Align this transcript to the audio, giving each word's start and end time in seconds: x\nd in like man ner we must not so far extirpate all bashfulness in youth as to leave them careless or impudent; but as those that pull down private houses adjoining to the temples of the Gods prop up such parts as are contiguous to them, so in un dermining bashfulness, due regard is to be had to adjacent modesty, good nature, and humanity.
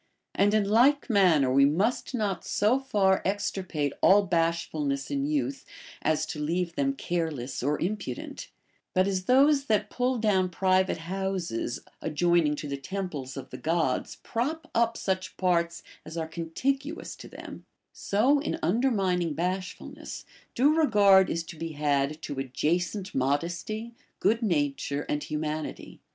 x\nd 0.33 0.55
in 0.55 0.63
like 0.67 1.11
man 1.11 1.43
ner 1.43 1.53
we 1.53 1.63
must 1.63 2.15
not 2.15 2.43
so 2.43 2.79
far 2.79 3.21
extirpate 3.23 3.93
all 4.01 4.23
bashfulness 4.23 5.11
in 5.11 5.27
youth 5.27 5.63
as 6.01 6.25
to 6.25 6.39
leave 6.39 6.73
them 6.73 6.91
careless 6.95 7.61
or 7.61 7.79
impudent; 7.79 8.49
but 8.95 9.07
as 9.07 9.25
those 9.25 9.65
that 9.65 9.91
pull 9.91 10.17
down 10.17 10.49
private 10.49 10.97
houses 10.97 11.79
adjoining 12.01 12.55
to 12.55 12.67
the 12.67 12.77
temples 12.77 13.37
of 13.37 13.51
the 13.51 13.59
Gods 13.59 14.15
prop 14.23 14.71
up 14.73 14.97
such 14.97 15.37
parts 15.37 15.83
as 16.03 16.17
are 16.17 16.27
contiguous 16.27 17.15
to 17.17 17.27
them, 17.27 17.67
so 17.93 18.39
in 18.39 18.57
un 18.63 18.81
dermining 18.81 19.35
bashfulness, 19.35 20.25
due 20.55 20.73
regard 20.75 21.29
is 21.29 21.43
to 21.43 21.55
be 21.55 21.73
had 21.73 22.19
to 22.23 22.39
adjacent 22.39 23.13
modesty, 23.13 23.93
good 24.19 24.41
nature, 24.41 25.05
and 25.07 25.25
humanity. 25.25 26.01